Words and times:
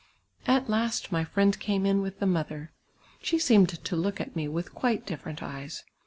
At 0.47 0.67
last 0.67 1.11
my 1.11 1.23
friend 1.23 1.59
came 1.59 1.85
in 1.85 2.01
with 2.01 2.17
the 2.17 2.25
mother. 2.25 2.71
She 3.21 3.37
seemed 3.37 3.69
to 3.69 3.95
look 3.95 4.19
at 4.19 4.35
me 4.35 4.47
vnih 4.47 4.73
quite 4.73 5.05
different 5.05 5.43
eyes. 5.43 5.83